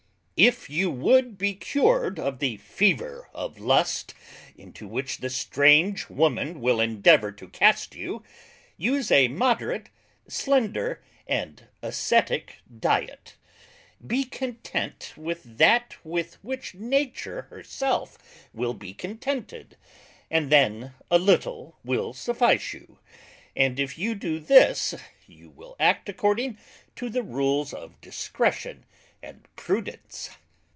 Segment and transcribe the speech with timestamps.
[0.43, 4.15] If you would be cured of the Fever of Lust,
[4.57, 8.23] into which the Strange Woman will endeavour to cast you,
[8.75, 9.91] use a moderate,
[10.27, 13.35] slender and ascetick Diet.
[14.07, 18.17] Be content with that with which Nature her self
[18.51, 19.77] wil be contented,
[20.31, 22.97] and then a little will suffice you;
[23.55, 24.95] and if you do this,
[25.27, 26.57] you will act according
[26.95, 28.85] to the Rules of Discretion
[29.23, 30.31] and Prudence.